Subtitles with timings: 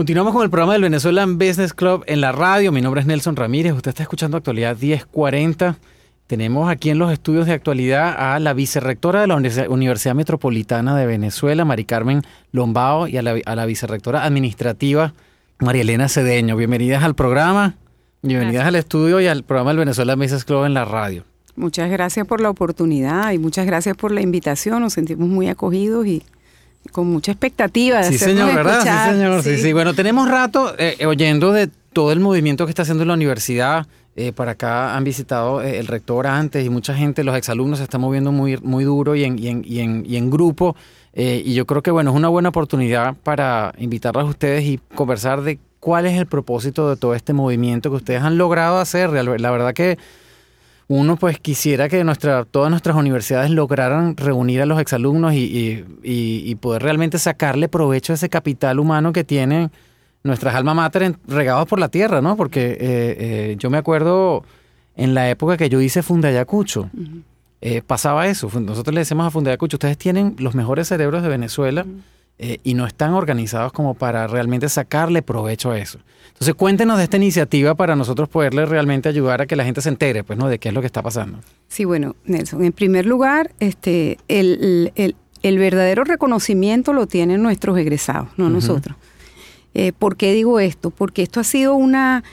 [0.00, 2.72] Continuamos con el programa del Venezuelan Business Club en la radio.
[2.72, 3.74] Mi nombre es Nelson Ramírez.
[3.74, 5.76] Usted está escuchando Actualidad 1040.
[6.26, 9.36] Tenemos aquí en los estudios de actualidad a la vicerrectora de la
[9.68, 15.12] Universidad Metropolitana de Venezuela, Mari Carmen Lombao, y a la, vicerrectora administrativa,
[15.58, 16.56] María Elena Cedeño.
[16.56, 17.76] Bienvenidas al programa,
[18.22, 21.24] bienvenidas al estudio y al programa del Venezuelan Business Club en la radio.
[21.56, 24.80] Muchas gracias por la oportunidad y muchas gracias por la invitación.
[24.80, 26.22] Nos sentimos muy acogidos y
[26.92, 28.82] con mucha expectativa de Sí, señor, ¿verdad?
[28.82, 29.42] Sí, señor.
[29.42, 29.58] Sí.
[29.58, 33.86] sí, Bueno, tenemos rato eh, oyendo de todo el movimiento que está haciendo la universidad.
[34.16, 37.84] Eh, para acá han visitado eh, el rector antes y mucha gente, los exalumnos se
[37.84, 40.76] están moviendo muy, muy duro y en, y en, y en, y en grupo.
[41.14, 45.42] y yo creo que, bueno, es una buena oportunidad para invitarlos a ustedes y conversar
[45.42, 49.10] de cuál es el propósito de todo este movimiento que ustedes han logrado hacer.
[49.10, 49.96] La verdad que
[50.90, 56.54] uno pues quisiera que nuestra, todas nuestras universidades lograran reunir a los exalumnos y, y,
[56.56, 59.70] poder realmente sacarle provecho a ese capital humano que tienen
[60.24, 62.36] nuestras alma mater regados por la tierra, ¿no?
[62.36, 64.42] Porque eh, eh, yo me acuerdo
[64.96, 66.90] en la época que yo hice Fundayacucho,
[67.60, 68.50] eh, pasaba eso.
[68.60, 71.86] Nosotros le decimos a Fundayacucho, ustedes tienen los mejores cerebros de Venezuela.
[72.42, 75.98] Eh, y no están organizados como para realmente sacarle provecho a eso.
[76.28, 79.90] Entonces cuéntenos de esta iniciativa para nosotros poderle realmente ayudar a que la gente se
[79.90, 80.48] entere pues, ¿no?
[80.48, 81.40] de qué es lo que está pasando.
[81.68, 88.48] Sí, bueno, Nelson, en primer lugar, este, el, verdadero reconocimiento lo tienen nuestros egresados, no
[88.48, 88.96] nosotros.
[89.74, 90.88] Eh, ¿Por qué digo esto?
[90.88, 92.24] Porque esto ha sido una...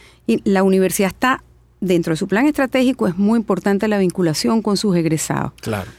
[0.46, 1.44] La universidad está,
[1.82, 5.52] dentro de su plan estratégico, es muy importante la vinculación con sus egresados.
[5.60, 5.92] Claro.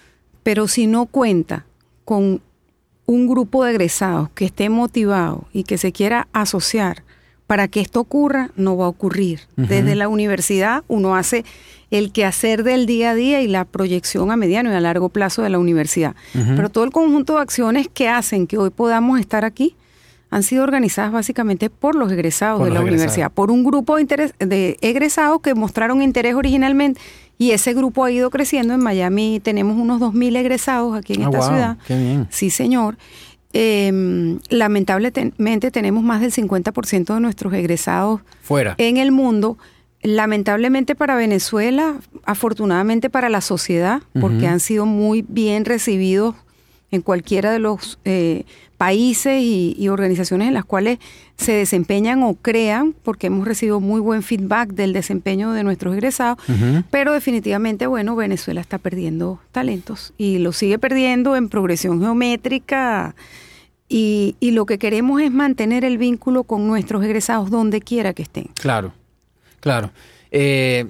[0.43, 1.67] Pero si no cuenta
[2.07, 2.41] con
[3.09, 7.05] un grupo de egresados que esté motivado y que se quiera asociar
[7.47, 9.41] para que esto ocurra, no va a ocurrir.
[9.57, 11.47] Desde la universidad uno hace
[11.91, 15.41] el quehacer del día a día y la proyección a mediano y a largo plazo
[15.41, 16.15] de la universidad.
[16.35, 19.75] Pero todo el conjunto de acciones que hacen que hoy podamos estar aquí
[20.29, 24.77] han sido organizadas básicamente por los egresados de la universidad, por un grupo de, de
[24.83, 27.01] egresados que mostraron interés originalmente
[27.39, 28.75] y ese grupo ha ido creciendo.
[28.75, 31.79] En Miami tenemos unos 2.000 egresados aquí en ah, esta ciudad.
[31.87, 32.27] Qué bien.
[32.31, 32.99] Sí, señor.
[33.53, 39.57] Em, lamentablemente tenemos más del 50% de nuestros egresados fuera en el mundo.
[40.03, 46.37] Lamentablemente para Venezuela, afortunadamente para la sociedad, porque han sido muy bien recibidos
[46.91, 48.45] en cualquiera de los eh,
[48.77, 50.99] países y, organizaciones en las cuales
[51.37, 56.39] se desempeñan o crean, porque hemos recibido muy buen feedback del desempeño de nuestros egresados,
[56.91, 63.15] pero definitivamente, bueno, Venezuela está perdiendo talentos y lo sigue perdiendo en progresión geométrica.
[63.91, 68.51] Y, lo que queremos es mantener el vínculo con nuestros egresados donde quiera que estén.
[68.61, 68.93] Claro,
[69.61, 69.91] claro.
[70.31, 70.87] Eh,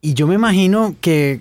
[0.00, 1.40] y yo me imagino que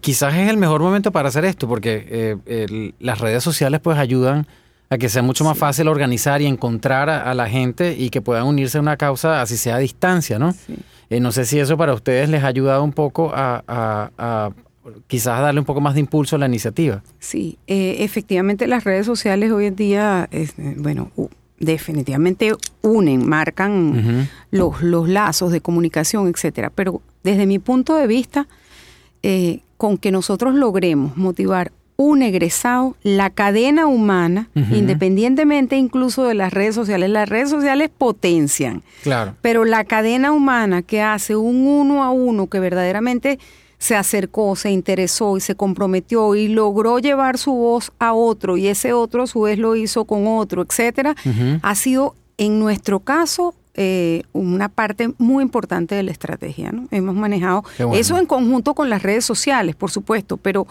[0.00, 4.46] quizás es el mejor momento para hacer esto, porque eh, las redes sociales pues ayudan
[4.90, 8.46] a que sea mucho más fácil organizar y encontrar a, la gente y que puedan
[8.46, 10.54] unirse a una causa así sea a distancia, ¿no?
[11.10, 14.52] Eh, no sé si eso para ustedes les ha ayudado un poco a,
[15.08, 17.02] quizás darle un poco más de impulso a la iniciativa.
[17.18, 20.28] Sí, eh, efectivamente las redes sociales hoy en día,
[20.76, 21.10] bueno,
[21.58, 26.70] definitivamente unen, marcan los, los lazos de comunicación, etcétera.
[26.70, 28.46] Pero desde mi punto de vista,
[29.22, 36.52] eh, con que nosotros logremos motivar un egresado, la cadena humana, independientemente incluso de las
[36.52, 37.08] redes sociales.
[37.08, 38.82] Las redes sociales potencian.
[39.02, 39.34] Claro.
[39.40, 43.38] Pero la cadena humana que hace un uno a uno que verdaderamente
[43.78, 48.68] se acercó, se interesó y se comprometió y logró llevar su voz a otro y
[48.68, 51.14] ese otro a su vez lo hizo con otro, etcétera,
[51.62, 56.72] ha sido en nuestro caso eh, una parte muy importante de la estrategia.
[56.72, 56.88] ¿no?
[56.90, 57.64] Hemos manejado
[57.94, 60.66] eso en conjunto con las redes sociales, por supuesto, pero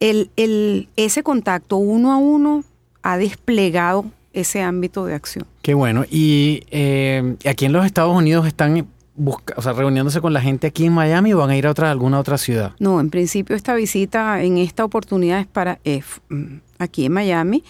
[0.00, 2.64] el, el, ese contacto uno a uno
[3.02, 5.46] ha desplegado ese ámbito de acción.
[5.62, 6.04] Qué bueno.
[6.10, 10.66] Y eh, aquí en los Estados Unidos están busca, o sea, reuniéndose con la gente
[10.66, 12.72] aquí en Miami o van a ir a otra, alguna otra ciudad?
[12.78, 16.02] No, en principio esta visita en esta oportunidad es para eh,
[16.84, 17.62] aquí en Miami.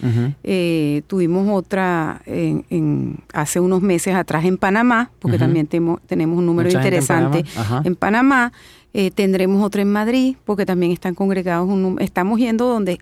[0.43, 6.71] Eh, tuvimos otra en, hace unos meses atrás en Panamá, porque también tenemos un número
[6.71, 7.45] interesante
[7.85, 8.53] en Panamá.
[8.93, 12.99] Eh, tendremos otra en Madrid, porque también están congregados, un, estamos yendo donde,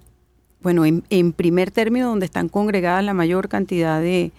[0.63, 4.33] bueno, en, en primer término, donde están congregadas la mayor cantidad de,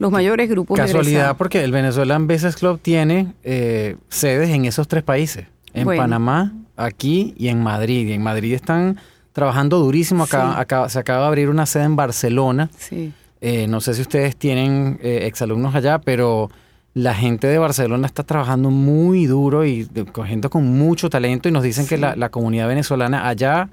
[0.00, 5.02] los mayores grupos Casualidad, porque el Venezuelan Business Club tiene eh, sedes en esos tres
[5.02, 8.08] países, en Panamá, aquí y en Madrid.
[8.08, 8.98] Y en Madrid están
[9.40, 10.24] trabajando durísimo.
[10.24, 12.70] Acá, se acaba de abrir una sede en Barcelona.
[12.78, 13.12] Sí.
[13.40, 16.50] Eh, no sé si ustedes tienen eh, exalumnos allá, pero
[16.94, 21.52] la gente de Barcelona está trabajando muy duro y con gente con mucho talento y
[21.52, 23.68] nos dicen que la, comunidad venezolana allá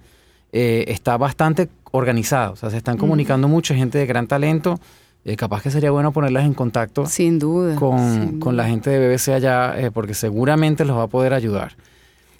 [0.51, 2.51] está bastante organizada.
[2.51, 4.79] O sea, se están comunicando mucho, gente de gran talento
[5.27, 9.33] eh, capaz que sería bueno ponerlas en contacto sin duda, con, la gente de BBC
[9.33, 11.75] allá, eh, porque seguramente los va a poder ayudar.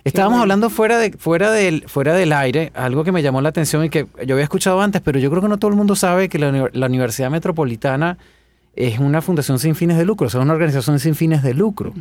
[0.08, 3.84] Estábamos hablando fuera, de, fuera, del, fuera del aire, algo que me llamó la atención
[3.84, 6.30] y que yo había escuchado antes, pero yo creo que no todo el mundo sabe
[6.30, 8.18] que la, Universidad Metropolitana
[8.76, 11.94] es una fundación sin fines de lucro, o sea, una organización sin fines de lucro.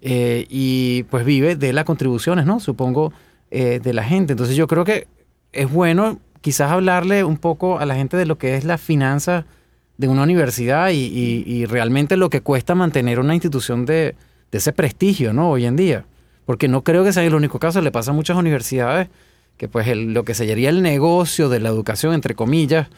[0.00, 2.60] Eh, y pues vive de las contribuciones, ¿no?
[2.60, 3.12] Supongo,
[3.50, 4.32] de la gente.
[4.32, 5.06] Entonces yo creo que
[5.52, 9.46] es bueno quizás hablarle un poco a la gente de lo que es la finanza
[9.96, 14.14] de una universidad y, realmente lo que cuesta mantener una institución de,
[14.52, 15.50] ese prestigio, ¿no?
[15.50, 16.04] Hoy en día.
[16.46, 19.08] Porque no creo que sea el único caso, le pasa a muchas universidades
[19.56, 22.88] que pues lo que sería el negocio de la educación, entre comillas,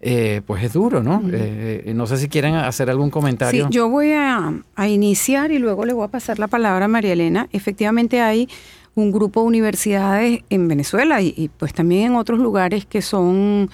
[0.00, 1.22] eh, pues es duro, ¿no?
[1.32, 3.66] Eh, eh, no sé si quieren hacer algún comentario.
[3.66, 4.52] Sí, yo voy a,
[4.88, 7.48] iniciar y luego le voy a pasar la palabra a María Elena.
[7.52, 8.48] Efectivamente hay
[8.94, 13.70] un grupo de universidades en Venezuela y, y pues también en otros lugares que son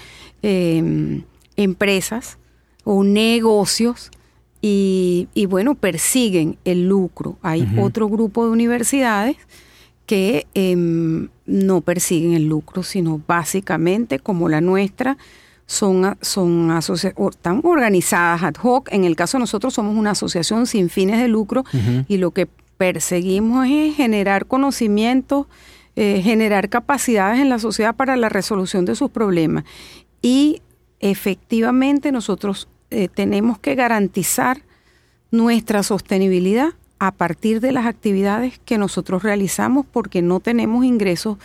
[1.57, 2.39] empresas
[2.85, 4.11] o negocios
[4.60, 7.38] y, bueno, persiguen el lucro.
[7.43, 9.37] Hay otro grupo de universidades
[10.06, 15.19] que em, no persiguen el lucro, sino básicamente como la nuestra,
[15.66, 16.70] son, son
[17.31, 18.88] están organizadas ad hoc.
[18.90, 21.62] En el caso de nosotros somos una asociación sin fines de lucro
[22.08, 25.46] y lo que perseguimos es generar conocimiento,
[25.94, 29.64] eh, generar capacidades en la sociedad para la resolución de sus problemas.
[30.22, 30.62] Y
[31.00, 34.62] efectivamente nosotros eh, tenemos que garantizar
[35.31, 41.38] nuestra sostenibilidad a partir de las actividades que nosotros realizamos porque no tenemos ingresos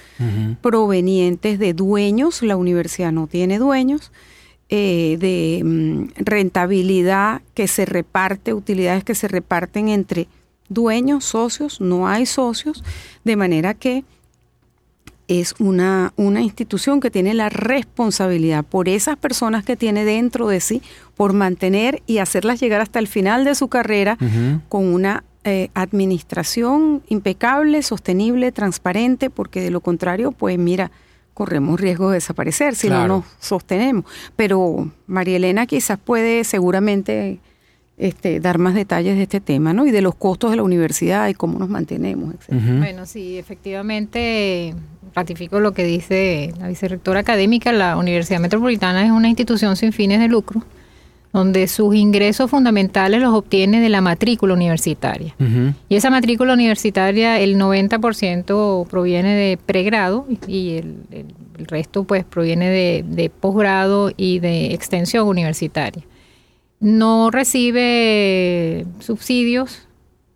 [0.62, 4.12] provenientes de dueños, la universidad no tiene dueños,
[4.70, 10.28] eh, de mm, rentabilidad que se reparte, utilidades que se reparten entre
[10.70, 12.84] dueños, socios, no hay socios,
[13.24, 14.04] de manera que
[15.28, 20.60] es una, una institución que tiene la responsabilidad por esas personas que tiene dentro de
[20.60, 20.82] sí,
[21.16, 24.18] por mantener y hacerlas llegar hasta el final de su carrera
[24.70, 30.92] con una eh, administración impecable, sostenible, transparente, porque de lo contrario, pues mira,
[31.34, 34.06] corremos riesgo de desaparecer si no nos sostenemos.
[34.36, 37.40] Pero María Elena quizás puede seguramente
[38.04, 39.88] este, dar más detalles de este tema, ¿no?
[39.88, 42.60] Y de los costos de la universidad y cómo nos mantenemos, etc.
[42.78, 44.76] Bueno, sí, efectivamente
[45.16, 50.20] ratifico lo que dice la vicerrectora académica, la Universidad Metropolitana es una institución sin fines
[50.20, 50.64] de lucro,
[51.32, 55.34] donde sus ingresos fundamentales los obtiene de la matrícula universitaria.
[55.88, 60.96] Y esa matrícula universitaria, el 90% proviene de pregrado y el,
[61.68, 66.04] resto pues proviene de, posgrado y de extensión universitaria.
[66.84, 69.88] No recibe subsidios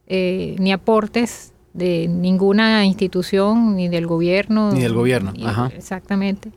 [0.08, 4.72] eh, ni aportes de ninguna institución, ni del gobierno.
[4.72, 5.70] Ni del gobierno, Ajá.
[5.76, 6.50] Exactamente.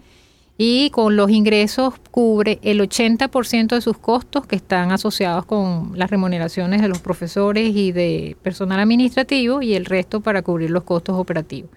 [0.56, 6.08] Y con los ingresos cubre el 80% de sus costos que están asociados con las
[6.08, 11.16] remuneraciones de los profesores y de personal administrativo y el resto para cubrir los costos
[11.18, 11.70] operativos.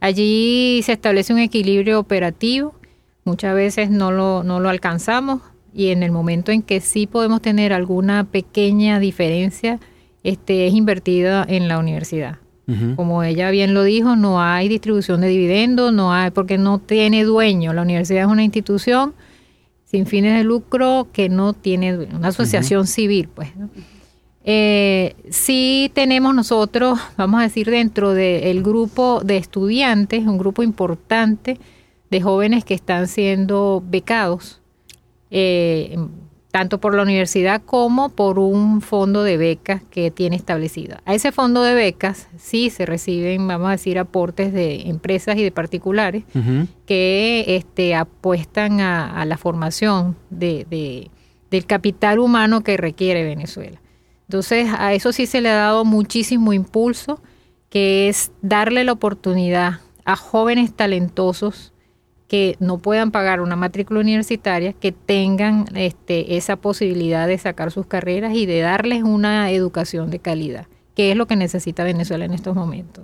[0.00, 2.74] Allí se establece un equilibrio operativo,
[3.24, 5.42] muchas veces no lo, no lo alcanzamos
[5.74, 9.78] y en el momento en que sí podemos tener alguna pequeña diferencia,
[10.22, 12.38] este, es invertida en la universidad.
[12.94, 17.24] Como ella bien lo dijo, no hay distribución de dividendos, no hay, porque no tiene
[17.24, 17.72] dueño.
[17.72, 19.12] La universidad es una institución
[19.86, 23.48] sin fines de lucro que no tiene una asociación civil, pues.
[24.44, 31.58] Eh, sí tenemos nosotros, vamos a decir, dentro del grupo de estudiantes, un grupo importante
[32.08, 34.59] de jóvenes que están siendo becados.
[35.30, 35.96] Eh,
[36.50, 40.98] tanto por la universidad como por un fondo de becas que tiene establecido.
[41.04, 45.44] A ese fondo de becas sí se reciben, vamos a decir, aportes de empresas y
[45.44, 46.24] de particulares
[46.86, 51.08] que este, apuestan a, la formación de,
[51.50, 53.80] del capital humano que requiere Venezuela.
[54.28, 57.20] Entonces, a eso sí se le ha dado muchísimo impulso,
[57.68, 61.72] que es darle la oportunidad a jóvenes talentosos
[62.30, 67.86] que no puedan pagar una matrícula universitaria, que tengan este, esa posibilidad de sacar sus
[67.86, 72.32] carreras y de darles una educación de calidad, que es lo que necesita Venezuela en
[72.32, 73.02] estos momentos.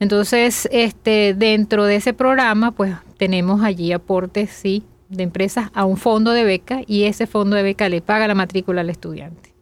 [0.00, 5.96] Entonces, este, dentro de ese programa, pues tenemos allí aportes, sí, de empresas a un
[5.96, 9.54] fondo de beca y ese fondo de beca le paga la matrícula al estudiante.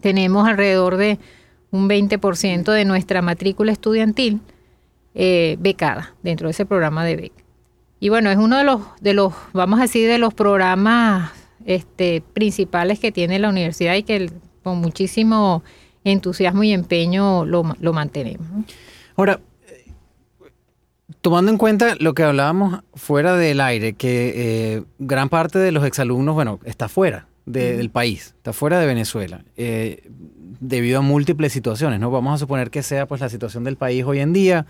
[0.00, 1.18] Tenemos alrededor de
[1.70, 4.40] un 20% de nuestra matrícula estudiantil
[5.14, 7.39] eh, becada dentro de ese programa de beca.
[8.00, 11.30] Y bueno, es uno de los, de los, vamos a decir, de los programas
[11.66, 15.62] este, principales que tiene la universidad y que con muchísimo
[16.04, 18.46] entusiasmo y empeño lo, mantenemos.
[19.16, 19.40] Ahora,
[21.20, 25.84] tomando en cuenta lo que hablábamos fuera del aire, que eh, gran parte de los
[25.84, 30.08] exalumnos, bueno, está fuera del país, está fuera de Venezuela, eh,
[30.60, 32.10] debido a múltiples situaciones, ¿no?
[32.10, 34.66] Vamos a suponer que sea pues la situación del país hoy en día,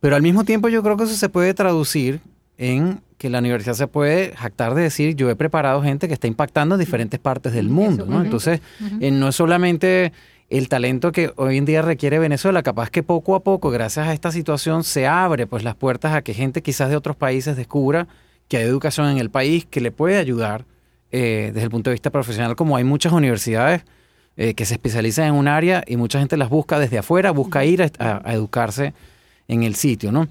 [0.00, 2.20] pero al mismo tiempo yo creo que eso se puede traducir
[2.58, 6.26] en que la universidad se puede jactar de decir, yo he preparado gente que está
[6.26, 8.22] impactando en diferentes partes del mundo, ¿no?
[8.22, 8.60] Entonces,
[9.00, 10.12] eh, no es solamente
[10.50, 14.12] el talento que hoy en día requiere Venezuela, capaz que poco a poco, gracias a
[14.12, 18.06] esta situación, se abre pues las puertas a que gente quizás de otros países descubra
[18.48, 20.66] que hay educación en el país que le puede ayudar
[21.10, 23.84] eh, desde el punto de vista profesional, como hay muchas universidades
[24.36, 27.64] eh, que se especializan en un área y mucha gente las busca desde afuera, busca
[27.64, 28.92] ir a, educarse
[29.46, 30.26] en el sitio, ¿no?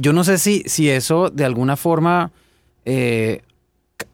[0.00, 2.32] Yo no sé si, si eso de alguna forma
[2.84, 3.42] eh,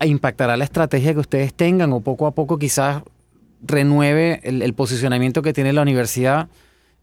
[0.04, 3.02] impactará la estrategia que ustedes tengan o poco a poco quizás
[3.62, 6.48] renueve el, posicionamiento que tiene la universidad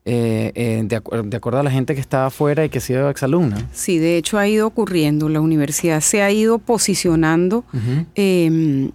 [0.05, 3.69] eh, eh, de, acuerdo a la gente que está afuera y que ha sido exalumna.
[3.73, 5.29] Sí, de hecho ha ido ocurriendo.
[5.29, 7.65] La universidad se ha ido posicionando
[8.13, 8.91] em,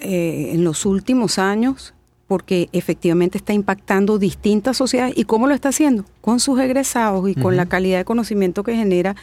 [0.00, 1.94] eh, en los últimos años
[2.26, 5.16] porque efectivamente está impactando distintas sociedades.
[5.16, 6.04] ¿Y cómo lo está haciendo?
[6.20, 9.14] Con sus egresados y con la calidad de conocimiento que genera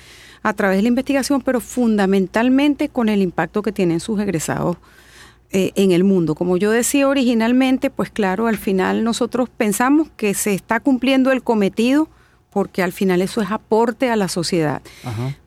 [0.41, 4.77] a través de la investigación, pero fundamentalmente con el impacto que tienen sus egresados
[5.51, 6.35] eh, en el mundo.
[6.35, 11.43] Como yo decía originalmente, pues claro, al final nosotros pensamos que se está cumpliendo el
[11.43, 12.07] cometido
[12.53, 14.81] porque al final eso es aporte a la sociedad.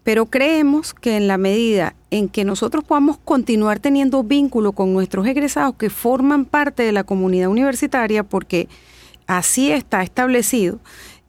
[0.03, 5.27] Pero creemos que en la medida en que nosotros podamos continuar teniendo vínculo con nuestros
[5.27, 8.69] egresados que forman parte de la comunidad universitaria, porque
[9.27, 10.81] así está establecido,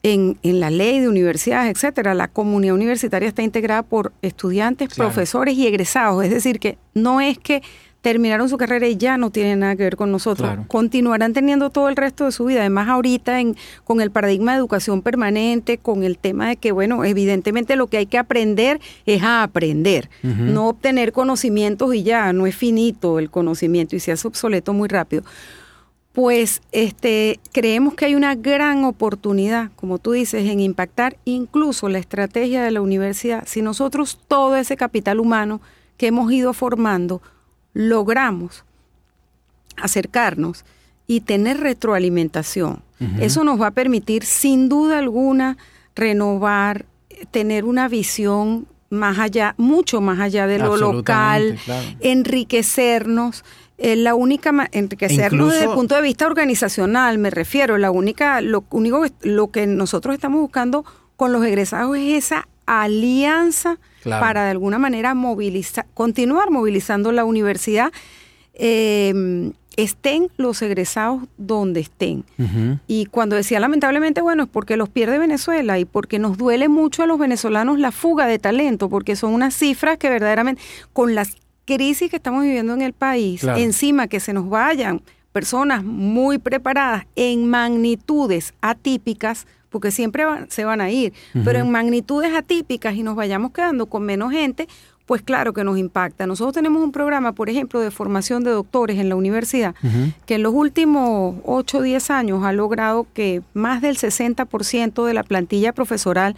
[0.04, 5.56] en, en, la ley de universidades, etcétera, la comunidad universitaria está integrada por estudiantes, profesores
[5.56, 6.24] y egresados.
[6.24, 7.62] Es decir, que no es que
[8.02, 10.50] terminaron su carrera y ya no tienen nada que ver con nosotros.
[10.68, 12.62] Continuarán teniendo todo el resto de su vida.
[12.62, 17.04] Además, ahorita en, con el paradigma de educación permanente, con el tema de que, bueno,
[17.04, 22.48] evidentemente lo que hay que aprender es a aprender, no obtener conocimientos y ya, no
[22.48, 25.24] es finito el conocimiento y se hace obsoleto muy rápido.
[26.14, 32.00] Pues este, creemos que hay una gran oportunidad, como tú dices, en impactar incluso la
[32.00, 33.44] estrategia de la universidad.
[33.46, 35.62] Si nosotros todo ese capital humano
[35.96, 37.22] que hemos ido formando
[37.78, 38.66] logramos
[39.76, 40.66] acercarnos
[41.06, 42.82] y tener retroalimentación.
[43.20, 45.58] Eso nos va a permitir, sin duda alguna,
[45.96, 46.88] renovar,
[47.30, 51.60] tener una visión más allá, mucho más allá de lo local,
[52.00, 53.46] enriquecernos.
[53.78, 58.66] Eh, la única enriquecernos desde el punto de vista organizacional, me refiero, la única, lo
[58.72, 60.84] único lo que nosotros estamos buscando
[61.16, 67.92] con los egresados es esa alianza para de alguna manera movilizar, continuar movilizando la universidad,
[68.54, 72.26] em, estén los egresados donde estén.
[72.88, 77.04] Y cuando decía lamentablemente, bueno, es porque los pierde Venezuela y porque nos duele mucho
[77.04, 80.62] a los venezolanos la fuga de talento, porque son unas cifras que verdaderamente,
[80.94, 85.84] con las crisis que estamos viviendo en el país, encima que se nos vayan personas
[85.84, 92.96] muy preparadas en magnitudes atípicas, porque siempre se van a ir, pero en magnitudes atípicas
[92.96, 94.68] y nos vayamos quedando con menos gente,
[95.06, 96.28] pues claro que nos impacta.
[96.28, 99.74] Nosotros tenemos un programa, por ejemplo, de formación de doctores en la universidad,
[100.26, 105.14] que en los últimos 8 o 10 años ha logrado que más del 60% de
[105.14, 106.36] la plantilla profesoral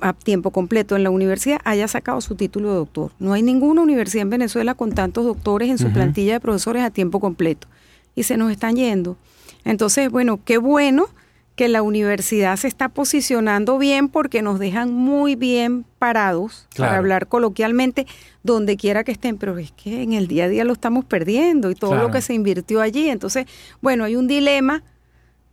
[0.00, 3.12] a tiempo completo en la universidad haya sacado su título de doctor.
[3.18, 6.90] No hay ninguna universidad en Venezuela con tantos doctores en su plantilla de profesores a
[6.90, 7.68] tiempo completo.
[8.14, 9.16] Y se nos están yendo.
[9.64, 11.08] Entonces, bueno, qué bueno
[11.56, 17.28] que la universidad se está posicionando bien porque nos dejan muy bien parados, para hablar
[17.28, 18.06] coloquialmente,
[18.42, 21.70] donde quiera que estén, pero es que en el día a día lo estamos perdiendo
[21.70, 23.08] y todo lo que se invirtió allí.
[23.08, 23.46] Entonces,
[23.80, 24.82] bueno, hay un dilema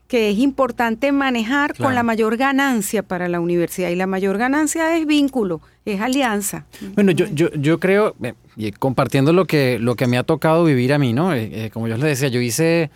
[0.09, 4.95] que es importante manejar con la mayor ganancia para la universidad y la mayor ganancia
[4.97, 6.65] es vínculo, es alianza.
[6.93, 10.93] Bueno, yo, yo, yo creo, eh, compartiendo lo que, lo que me ha tocado vivir
[10.93, 11.33] a mí, ¿no?
[11.33, 12.91] Eh, eh, como yo les decía, yo hice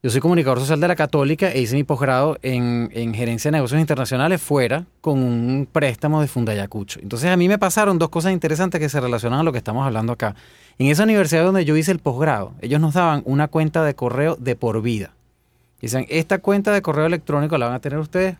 [0.00, 3.80] yo soy comunicador social de la Católica e hice mi posgrado en, gerencia de negocios
[3.80, 7.00] internacionales fuera con un préstamo de Fundayacucho.
[7.02, 9.84] Entonces a mí me pasaron dos cosas interesantes que se relacionan a lo que estamos
[9.84, 10.36] hablando acá.
[10.78, 14.36] En esa universidad donde yo hice el posgrado, ellos nos daban una cuenta de correo
[14.36, 15.10] de por vida.
[15.80, 18.36] Dicen, esta cuenta de correo electrónico la van a tener ustedes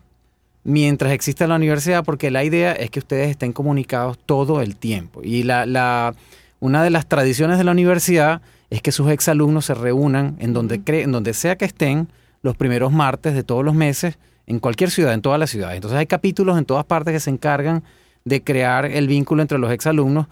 [0.62, 5.23] mientras exista la universidad porque la idea es que ustedes estén comunicados todo el tiempo.
[5.25, 6.15] Y la, la,
[6.61, 10.82] una de las tradiciones de la universidad es que sus exalumnos se reúnan en donde,
[10.87, 12.08] en donde sea que estén
[12.42, 15.76] los primeros martes de todos los meses en cualquier ciudad, en todas las ciudades.
[15.76, 17.82] Entonces hay capítulos en todas partes que se encargan
[18.25, 20.26] de crear el vínculo entre los exalumnos,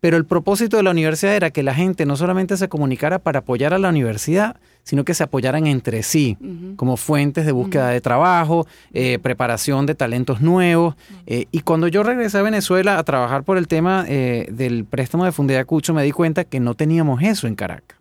[0.00, 3.40] pero el propósito de la universidad era que la gente no solamente se comunicara para
[3.40, 6.38] apoyar a la universidad, sino que se apoyaran entre sí,
[6.76, 10.94] como fuentes de búsqueda de trabajo, eh, preparación de talentos nuevos.
[11.26, 15.24] Eh, y cuando yo regresé a Venezuela a trabajar por el tema eh, del préstamo
[15.24, 17.98] de Fundayacucho, me di cuenta que no teníamos eso en Caracas.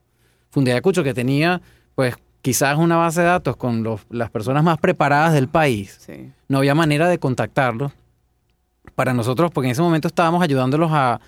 [0.49, 1.61] Fundé Ayacucho, que tenía,
[1.95, 6.07] pues, quizás una base de datos con los, las personas más preparadas del país.
[6.47, 7.91] No había manera de contactarlos
[8.95, 11.19] para nosotros, porque en ese momento estábamos ayudándolos a,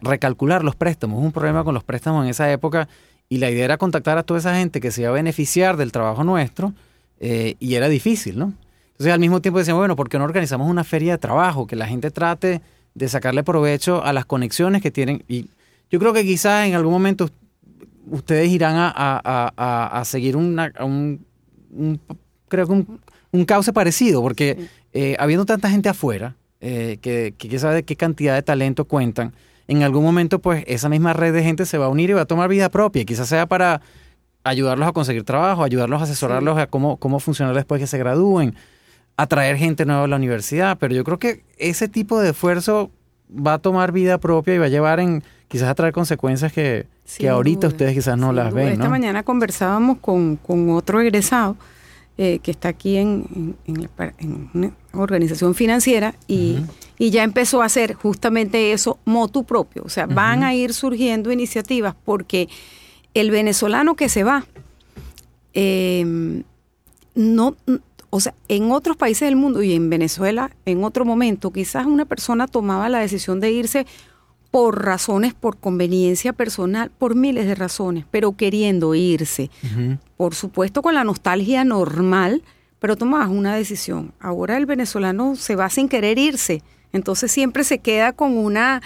[0.00, 1.22] recalcular los préstamos.
[1.22, 2.88] un problema con los préstamos en esa época
[3.28, 5.92] y la idea era contactar a toda esa gente que se iba a beneficiar del
[5.92, 6.72] trabajo nuestro
[7.20, 8.54] eh, y era difícil, ¿no?
[8.92, 11.66] Entonces al mismo tiempo decíamos, bueno, ¿por qué no organizamos una feria de trabajo?
[11.66, 12.62] Que la gente trate
[12.94, 15.22] de sacarle provecho a las conexiones que tienen.
[15.28, 15.48] Y
[15.90, 17.30] yo creo que quizás en algún momento
[18.10, 21.24] ustedes irán a, seguir una, un,
[22.48, 22.72] creo que
[23.32, 27.96] un, cauce parecido, porque eh, habiendo tanta gente afuera, eh, que, que sabe de qué
[27.96, 29.32] cantidad de talento cuentan,
[29.68, 32.22] en algún momento pues esa misma red de gente se va a unir y va
[32.22, 33.80] a tomar vida propia, quizás sea para
[34.44, 38.54] ayudarlos a conseguir trabajo, ayudarlos a asesorarlos a cómo, cómo funcionar después que se gradúen,
[39.16, 42.90] atraer gente nueva a la universidad, pero yo creo que ese tipo de esfuerzo
[43.30, 46.86] va a tomar vida propia y va a llevar en quizás a traer consecuencias que,
[47.18, 48.68] que ahorita ustedes quizás no las ven.
[48.68, 51.56] Esta mañana conversábamos con, con otro egresado
[52.20, 56.58] eh, que está aquí en, en, una organización financiera y,
[56.98, 59.84] y, ya empezó a hacer justamente eso motu propio.
[59.84, 62.48] O sea, van a ir surgiendo iniciativas porque
[63.14, 64.44] el venezolano que se va,
[65.54, 66.42] eh,
[67.14, 67.56] no,
[68.10, 72.04] o sea, en otros países del mundo y en Venezuela, en otro momento, quizás una
[72.04, 73.86] persona tomaba la decisión de irse
[74.50, 79.50] por razones, por conveniencia personal, por miles de razones, pero queriendo irse.
[80.18, 82.42] Por supuesto con la nostalgia normal,
[82.80, 84.12] pero tomabas una decisión.
[84.18, 88.82] Ahora el venezolano se va sin querer irse, entonces siempre se queda con una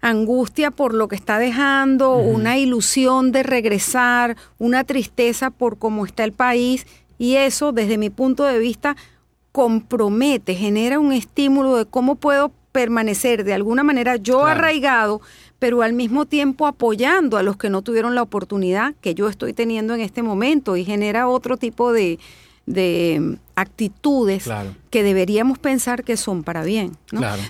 [0.00, 6.24] angustia por lo que está dejando, una ilusión de regresar, una tristeza por cómo está
[6.24, 6.86] el país.
[7.18, 8.96] Y eso, desde mi punto de vista,
[9.52, 15.20] compromete, genera un estímulo de cómo puedo permanecer de alguna manera yo arraigado,
[15.60, 19.52] pero al mismo tiempo apoyando a los que no tuvieron la oportunidad que yo estoy
[19.52, 22.18] teniendo en este momento y genera otro tipo de,
[22.66, 24.48] de actitudes
[24.90, 26.96] que deberíamos pensar que son para bien.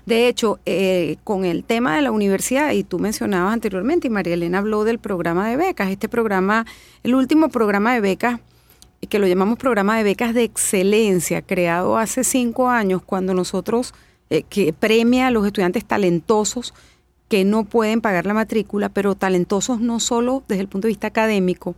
[0.07, 4.35] De hecho, eh, con el tema de la universidad, y tú mencionabas anteriormente, y María
[4.35, 6.66] Elena habló del programa de becas, este programa,
[7.05, 8.40] el último programa de becas
[9.09, 13.94] que lo llamamos programa de becas de excelencia, creado hace cinco años, cuando nosotros,
[14.29, 16.75] eh, que premia a los estudiantes talentosos
[17.31, 21.07] que no pueden pagar la matrícula, pero talentosos no solo desde el punto de vista
[21.07, 21.77] académico,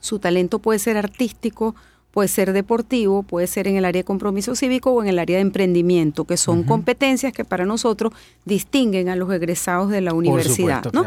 [0.00, 1.76] su talento puede ser artístico,
[2.10, 5.36] puede ser deportivo, puede ser en el área de compromiso cívico o en el área
[5.36, 8.12] de emprendimiento, que son competencias que para nosotros
[8.44, 11.04] distinguen a los egresados de la universidad, ¿no?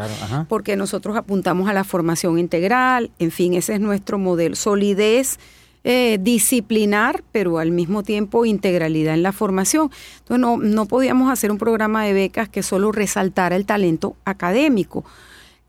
[0.48, 5.38] Porque nosotros apuntamos a la formación integral, en fin, ese es nuestro modelo, solidez
[5.84, 9.90] eh, disciplinar, pero al mismo tiempo integralidad en la formación.
[10.28, 15.04] No, no podíamos hacer un programa de becas que solo resaltara el talento académico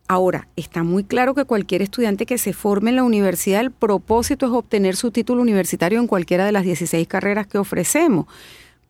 [0.07, 4.45] Ahora, está muy claro que cualquier estudiante que se forme en la universidad, el propósito
[4.45, 8.27] es obtener su título universitario en cualquiera de las 16 carreras que ofrecemos.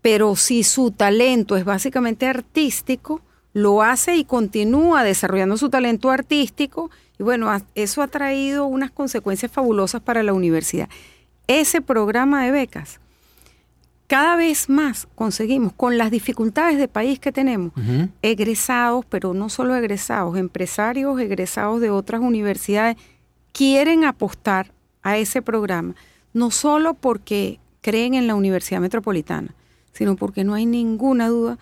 [0.02, 3.22] Pero si su talento es básicamente artístico,
[3.54, 9.52] lo hace y continúa desarrollando su talento artístico y bueno, eso ha traído unas consecuencias
[9.52, 10.90] fabulosas para la universidad.
[11.48, 13.00] Ese programa de becas
[14.08, 17.72] cada vez más conseguimos, con las dificultades de país que tenemos,
[18.22, 22.98] egresados, pero no solo egresados, empresarios egresados de otras universidades,
[23.54, 25.96] quieren apostar a ese programa,
[26.32, 29.56] no solo porque creen en la Universidad Metropolitana,
[29.94, 31.58] sino porque no hay ninguna duda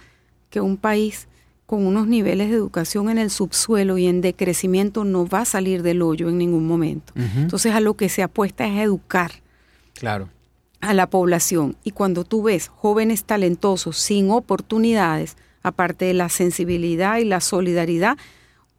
[0.49, 1.29] que un país
[1.65, 5.83] con unos niveles de educación en el subsuelo y en decrecimiento no va a salir
[5.83, 7.13] del hoyo en ningún momento.
[7.15, 9.31] Entonces a lo que se apuesta es a educar.
[10.01, 10.27] Claro
[10.81, 11.77] a la población.
[11.83, 18.17] Y cuando tú ves jóvenes talentosos sin oportunidades, aparte de la sensibilidad y la solidaridad,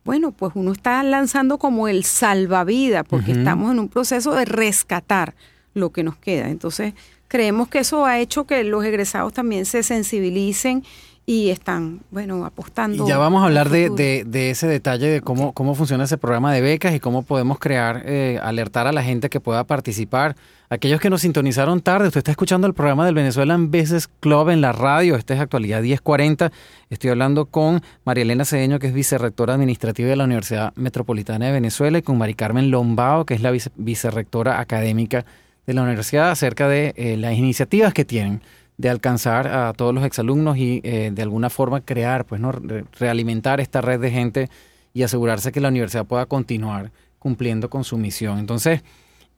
[0.05, 5.35] bueno, pues uno está lanzando como el salvavidas, porque estamos en un proceso de rescatar
[5.75, 6.49] lo que nos queda.
[6.49, 6.95] Entonces,
[7.29, 10.83] creemos que eso ha hecho que los egresados también se sensibilicen
[11.25, 13.05] y están, bueno, apostando.
[13.05, 13.91] Y ya vamos a hablar de,
[14.25, 18.03] de, ese detalle de cómo, cómo funciona ese programa de becas y cómo podemos crear,
[18.07, 20.35] eh, alertar a la gente que pueda participar.
[20.69, 24.63] Aquellos que nos sintonizaron tarde, usted está escuchando el programa del Venezuelan Business Club en
[24.63, 26.51] la radio, esta es actualidad 1040.
[26.91, 31.53] Estoy hablando con María Elena Cedeño, que es vicerrectora administrativa de la Universidad Metropolitana de
[31.53, 35.25] Venezuela, y con Mari Carmen Lombao, que es la vicerrectora académica
[35.67, 38.41] de la universidad, acerca de eh, las iniciativas que tienen
[38.83, 42.51] de alcanzar a todos los exalumnos y eh, de alguna forma crear, pues, ¿no?
[42.99, 44.51] realimentar esta red de gente
[44.93, 46.91] y asegurarse que la universidad pueda continuar
[47.21, 48.41] cumpliendo con su misión.
[48.41, 48.83] Entonces,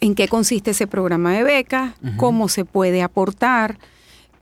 [0.00, 3.78] en qué consiste ese programa de becas, cómo se puede aportar,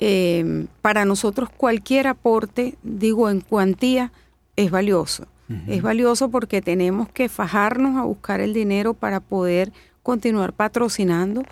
[0.07, 4.13] eh, para nosotros cualquier aporte, digo en cuantía,
[4.55, 5.27] es valioso.
[5.67, 11.43] Es valioso porque tenemos que fajarnos a buscar el dinero para poder continuar patrocinando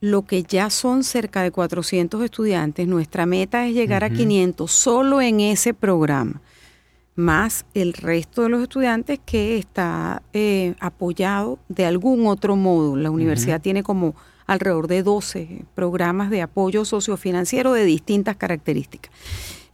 [0.00, 2.88] lo que ya son cerca de 400 estudiantes.
[2.88, 6.40] Nuestra meta es llegar a 500 solo en ese programa,
[7.14, 12.96] más el resto de los estudiantes que está eh, apoyado de algún otro modo.
[12.96, 14.16] La universidad tiene como
[14.52, 19.12] alrededor de 12 programas de apoyo sociofinanciero de distintas características.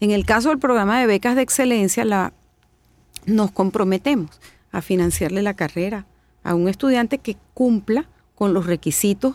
[0.01, 2.33] En el caso del programa de becas de excelencia, la,
[3.27, 6.07] nos comprometemos a financiarle la carrera
[6.45, 9.35] a un estudiante que cumpla con los requisitos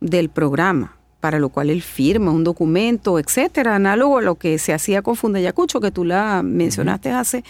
[0.00, 4.72] del programa, para lo cual él firma un documento, etcétera, análogo a lo que se
[4.72, 7.44] hacía con Fundayacucho, que tú la mencionaste hace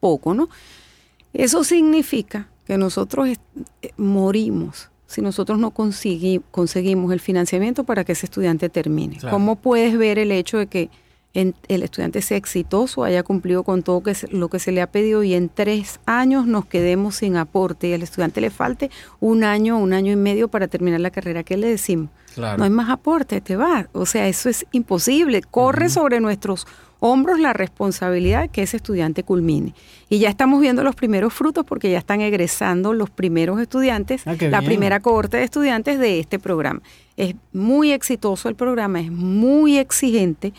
[0.00, 0.48] poco, ¿no?
[1.32, 3.36] Eso significa que nosotros eh,
[3.96, 9.18] morimos si nosotros no conseguimos el financiamiento para que ese estudiante termine?
[9.30, 10.90] ¿Cómo puedes ver el hecho de que
[11.34, 15.34] el estudiante sea exitoso, haya cumplido con todo lo que se le ha pedido y
[15.34, 18.90] en tres años nos quedemos sin aporte y al estudiante le falte
[19.20, 21.42] un año, un año y medio para terminar la carrera?
[21.42, 22.10] ¿Qué le decimos?
[22.36, 23.88] No hay más aporte, te va.
[23.92, 25.42] O sea, eso es imposible.
[25.42, 26.66] Corre sobre nuestros
[27.00, 29.74] hombros la responsabilidad que ese estudiante culmine.
[30.08, 34.34] Y ya estamos viendo los primeros frutos porque ya están egresando los primeros estudiantes, ah,
[34.40, 36.82] la primera cohorte de estudiantes de este programa.
[37.16, 40.52] Es muy exitoso el programa, es muy exigente.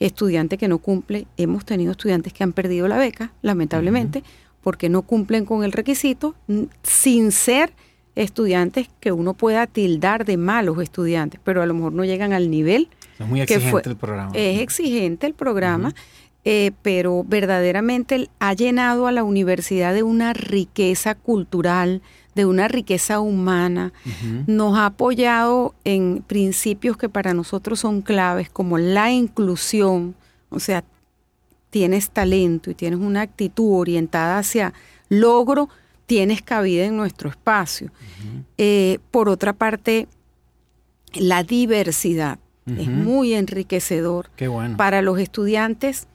[0.00, 4.22] Estudiante que no cumple, hemos tenido estudiantes que han perdido la beca, lamentablemente,
[4.62, 6.36] porque no cumplen con el requisito,
[6.82, 7.72] sin ser
[8.14, 12.50] estudiantes que uno pueda tildar de malos estudiantes, pero a lo mejor no llegan al
[12.50, 14.30] nivel es muy exigente el programa.
[14.34, 15.94] Es exigente el programa,
[16.44, 22.00] eh, pero verdaderamente ha llenado a la universidad de una riqueza cultural,
[22.34, 23.92] de una riqueza humana.
[24.46, 30.14] Nos ha apoyado en principios que para nosotros son claves, como la inclusión.
[30.48, 30.84] O sea,
[31.70, 34.72] tienes talento y tienes una actitud orientada hacia
[35.08, 35.68] logro,
[36.06, 37.90] tienes cabida en nuestro espacio.
[38.56, 40.06] Eh, por otra parte,
[41.14, 42.38] la diversidad
[42.76, 44.30] es muy enriquecedor
[44.76, 46.06] para los estudiantes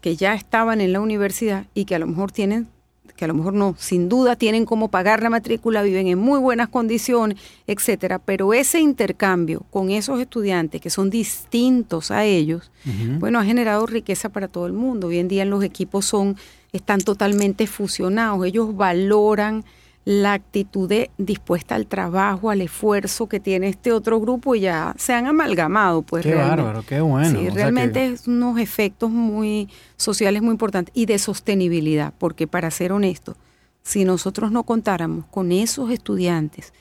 [0.00, 2.68] que ya estaban en la universidad y que a lo mejor tienen,
[3.16, 6.38] que a lo mejor no, sin duda tienen cómo pagar la matrícula, viven en muy
[6.38, 8.18] buenas condiciones, etcétera.
[8.18, 12.70] Pero ese intercambio con esos estudiantes que son distintos a ellos,
[13.18, 15.08] bueno, ha generado riqueza para todo el mundo.
[15.08, 16.36] Hoy en día los equipos son,
[16.72, 19.64] están totalmente fusionados, ellos valoran
[20.04, 24.94] la actitud de dispuesta al trabajo, al esfuerzo que tiene este otro grupo y ya
[24.98, 26.02] se han amalgamado.
[26.02, 27.38] Pues, qué bárbaro, qué bueno.
[27.38, 32.92] Sí, realmente es unos efectos muy sociales muy importantes y de sostenibilidad, porque para ser
[32.92, 33.36] honesto,
[33.82, 36.72] si nosotros no contáramos con esos estudiantes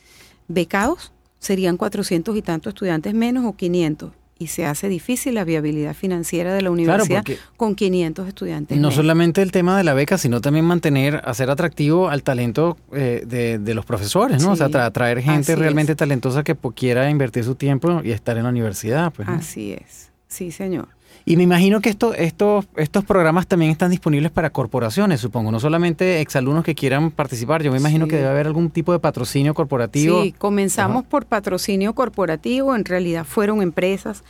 [0.47, 5.93] becados, serían 400 y tantos estudiantes menos o 500 y se hace difícil la viabilidad
[5.93, 7.25] financiera de la universidad
[7.57, 8.77] con 500 estudiantes.
[8.79, 13.23] No solamente el tema de la beca, sino también mantener, hacer atractivo al talento eh,
[13.27, 14.53] de, los profesores, ¿no?
[14.53, 18.49] o sea, atraer gente realmente talentosa que quiera invertir su tiempo y estar en la
[18.49, 19.11] universidad.
[19.11, 20.87] Pues, Así es, sí, señor.
[21.29, 25.59] Y me imagino que esto, estos, estos programas también están disponibles para corporaciones, supongo, no
[25.59, 27.61] solamente exalumnos que quieran participar.
[27.61, 30.23] Yo me imagino que debe haber algún tipo de patrocinio corporativo.
[30.23, 34.23] Sí, comenzamos por patrocinio corporativo, en realidad fueron empresas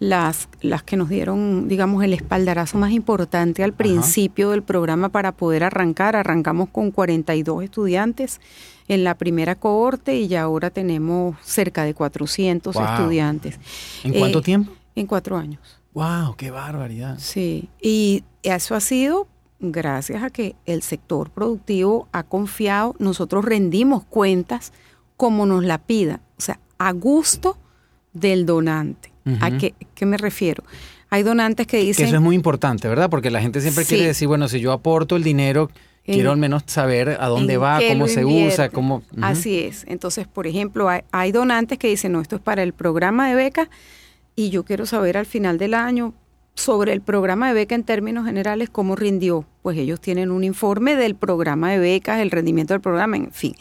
[0.00, 5.30] las, las que nos dieron, digamos, el espaldarazo más importante al principio del programa para
[5.30, 6.16] poder arrancar.
[6.16, 8.40] Arrancamos con 42 estudiantes
[8.88, 13.60] en la primera cohorte y ya ahora tenemos cerca de 400 estudiantes.
[14.02, 14.72] ¿En cuánto eh, tiempo?
[14.96, 15.79] En cuatro años.
[15.94, 16.36] ¡Wow!
[16.36, 17.18] ¡Qué barbaridad!
[17.18, 19.26] Sí, y eso ha sido
[19.60, 24.72] gracias a que el sector productivo ha confiado, nosotros rendimos cuentas
[25.16, 27.58] como nos la pida, o sea, a gusto
[28.12, 29.10] del donante.
[29.40, 29.74] ¿A qué,
[30.06, 30.64] me refiero?
[31.08, 32.04] Hay donantes que dicen...
[32.04, 33.08] Que eso es muy importante, ¿verdad?
[33.08, 35.70] Porque la gente siempre quiere decir, bueno, si yo aporto el dinero,
[36.04, 39.02] quiero al menos saber a dónde va, cómo se usa, cómo...
[39.20, 39.84] Así es.
[39.86, 43.34] Entonces, por ejemplo, hay, hay donantes que dicen, no, esto es para el programa de
[43.36, 43.68] becas
[44.40, 46.14] y yo quiero saber al final del año
[46.54, 49.44] sobre el programa de beca en términos generales, ¿cómo rindió?
[49.62, 53.54] Pues ellos tienen un informe del programa de becas, el rendimiento del programa, en fin.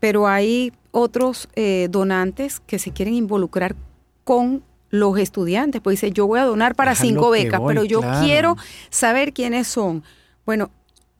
[0.00, 3.74] Pero hay otros eh, donantes que se quieren involucrar
[4.22, 8.56] con los estudiantes, pues dice, yo voy a donar para cinco becas, pero yo quiero
[8.90, 10.04] saber quiénes son.
[10.46, 10.70] Bueno,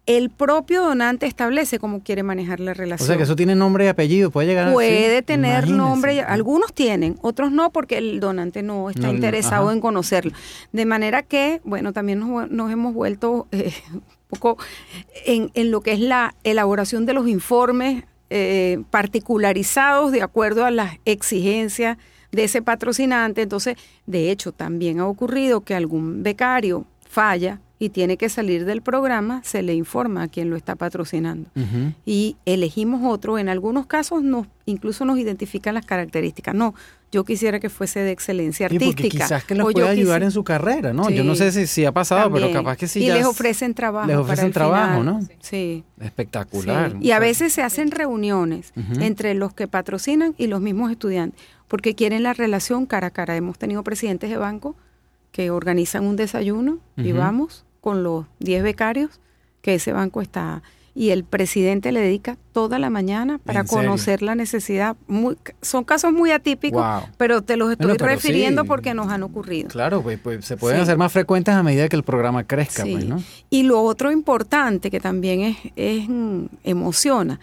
[0.06, 3.06] el propio donante establece cómo quiere manejar la relación.
[3.06, 7.16] O sea que eso tiene nombre y apellido, puede llegar Puede tener nombre, algunos tienen,
[7.22, 10.32] otros no, porque el donante no está interesado en conocerlo.
[10.72, 14.58] De manera que, bueno, también nos, hemos vuelto eh, un poco
[15.24, 20.98] en, lo que es la elaboración de los informes eh, particularizados de acuerdo a las
[21.06, 21.96] exigencias
[22.30, 23.42] de ese patrocinante.
[23.42, 28.82] Entonces, de hecho, también ha ocurrido que algún becario falla y tiene que salir del
[28.82, 31.50] programa, se le informa a quien lo está patrocinando.
[32.06, 36.54] Y elegimos otro, en algunos casos nos, incluso nos identifican las características.
[36.54, 36.74] No,
[37.10, 39.02] yo quisiera que fuese de excelencia artística.
[39.02, 41.10] porque quizás que los pueda ayudar en su carrera, ¿no?
[41.10, 43.00] yo no sé si, si ha pasado, pero capaz que sí.
[43.00, 44.06] Y les ofrecen trabajo.
[44.06, 45.20] Les ofrecen trabajo, ¿no?
[45.40, 45.84] Sí.
[46.00, 46.94] Espectacular.
[47.00, 51.94] Y a veces se hacen reuniones entre los que patrocinan y los mismos estudiantes, porque
[51.94, 53.36] quieren la relación cara a cara.
[53.36, 54.76] Hemos tenido presidentes de banco
[55.34, 59.20] que organizan un desayuno y vamos con los 10 becarios
[59.62, 60.62] que ese banco está
[60.94, 64.96] y el presidente le dedica toda la mañana para conocer la necesidad.
[65.08, 66.84] Muy, son casos muy atípicos,
[67.16, 69.70] pero te los estoy refiriendo porque nos han ocurrido.
[69.70, 72.84] Claro, pues, pues se pueden hacer más frecuentes a medida que el programa crezca.
[72.84, 73.20] Pues, ¿no?
[73.50, 77.40] Y lo otro importante que también es, es mm, emociona,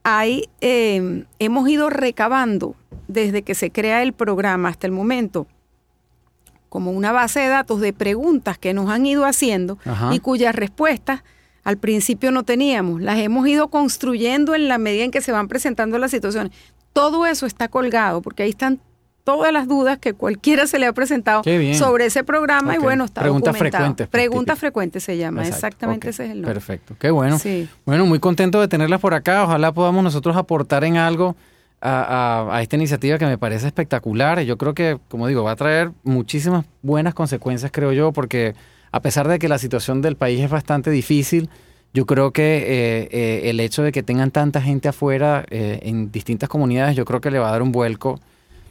[0.03, 2.75] hay, em, hemos ido recabando
[3.09, 5.47] desde que se crea el programa hasta el momento
[6.69, 9.77] como una base de datos de preguntas que nos han ido haciendo
[10.13, 11.25] y cuyas respuestas
[11.65, 13.03] al principio no teníamos.
[13.03, 16.53] Las hemos ido construyendo en la medida en que se van presentando las situaciones.
[16.93, 18.81] Todo eso está colgado porque ahí están
[19.25, 21.43] todas las dudas que cualquiera se le ha presentado
[21.75, 24.09] sobre ese programa y bueno, está Preguntas frecuentes.
[24.09, 26.55] Pues, Preguntas frecuentes se llama, exactamente ese es el nombre.
[26.55, 27.39] Perfecto, qué bueno.
[27.85, 31.37] Bueno, muy contento de tenerlas por acá, ojalá podamos nosotros aportar en algo
[31.81, 34.41] a, esta iniciativa que me parece espectacular.
[34.43, 38.55] Yo creo que, como digo, va a traer muchísimas buenas consecuencias, creo yo, porque
[38.93, 41.49] a pesar de que la situación del país es bastante difícil,
[41.93, 46.13] yo creo que eh, eh, el hecho de que tengan tanta gente afuera eh, en
[46.13, 48.21] distintas comunidades, yo creo que le va a dar un vuelco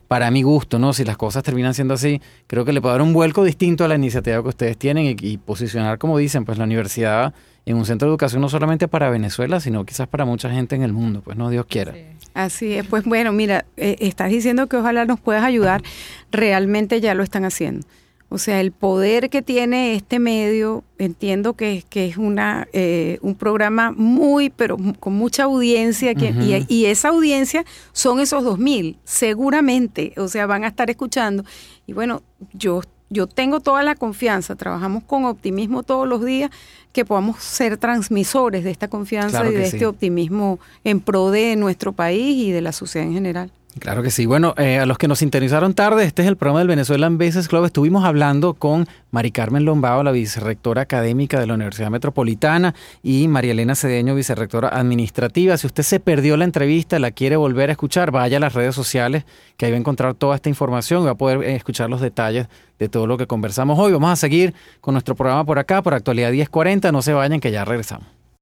[0.10, 0.91] para mi gusto, ¿no?
[0.91, 3.88] Si las cosas terminan siendo así, creo que le puede dar un vuelco distinto a
[3.88, 7.32] la iniciativa que ustedes tienen y, posicionar, como dicen, pues la universidad
[7.67, 10.82] en un centro de educación no solamente para Venezuela, sino quizás para mucha gente en
[10.82, 11.93] el mundo, pues no Dios quiera.
[12.34, 15.84] Así es, pues bueno, mira, eh, estás diciendo que ojalá nos puedas ayudar,
[16.32, 17.86] realmente ya lo están haciendo.
[18.32, 23.34] O sea, el poder que tiene este medio, entiendo que, que es una, eh, un
[23.34, 30.28] programa muy, pero con mucha audiencia, que, y, esa audiencia son esos 2.000, seguramente, o
[30.28, 31.44] sea, van a estar escuchando.
[31.88, 32.22] Y bueno,
[32.54, 36.52] yo, yo tengo toda la confianza, trabajamos con optimismo todos los días,
[36.94, 41.94] que podamos ser transmisores de esta confianza y de este optimismo en pro de nuestro
[41.94, 43.52] país y de la sociedad en general.
[43.80, 44.26] Claro que sí.
[44.26, 47.48] Bueno, eh, a los que nos sintonizaron tarde, este es el programa del Venezuelan Business
[47.48, 47.63] Club.
[47.65, 53.54] Estuvimos hablando con Mari Carmen Lombao, la vicerrectora académica de la Universidad Metropolitana, y María
[53.54, 55.58] Elena Cedeño, vicerrectora administrativa.
[55.58, 58.76] Si usted se perdió la entrevista, la quiere volver a escuchar, vaya a las redes
[58.76, 59.24] sociales,
[59.56, 62.02] que ahí va a encontrar toda esta información y va a poder eh, escuchar los
[62.02, 62.48] detalles
[62.80, 63.94] de todo lo que conversamos hoy.
[63.94, 66.92] Vamos a seguir con nuestro programa por acá, por actualidad 1040.
[66.92, 68.18] No se vayan, que ya regresamos.